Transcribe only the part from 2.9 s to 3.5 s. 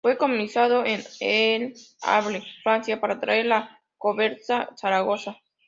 para traer